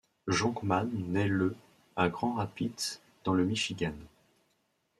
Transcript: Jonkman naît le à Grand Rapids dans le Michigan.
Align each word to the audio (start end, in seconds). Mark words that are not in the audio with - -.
Jonkman 0.27 0.89
naît 0.93 1.27
le 1.27 1.55
à 1.95 2.09
Grand 2.09 2.33
Rapids 2.33 3.01
dans 3.23 3.35
le 3.35 3.45
Michigan. 3.45 3.93